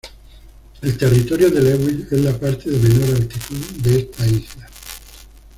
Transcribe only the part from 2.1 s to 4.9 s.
es la parte de menor altitud de esta isla.